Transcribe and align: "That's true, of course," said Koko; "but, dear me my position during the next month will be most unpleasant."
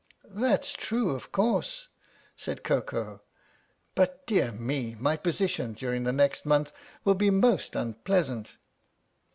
"That's 0.31 0.73
true, 0.73 1.11
of 1.11 1.31
course," 1.31 1.89
said 2.35 2.63
Koko; 2.63 3.21
"but, 3.93 4.25
dear 4.25 4.51
me 4.51 4.95
my 4.95 5.15
position 5.15 5.73
during 5.73 6.05
the 6.05 6.11
next 6.11 6.43
month 6.43 6.71
will 7.03 7.13
be 7.13 7.29
most 7.29 7.75
unpleasant." 7.75 8.57